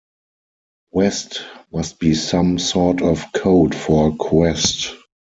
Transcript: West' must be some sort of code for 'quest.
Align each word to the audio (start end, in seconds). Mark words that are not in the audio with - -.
West' 0.91 1.43
must 1.71 1.99
be 1.99 2.15
some 2.15 2.57
sort 2.57 3.03
of 3.03 3.31
code 3.33 3.75
for 3.75 4.11
'quest. 4.15 4.95